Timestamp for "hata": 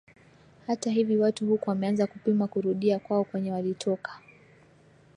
0.67-0.91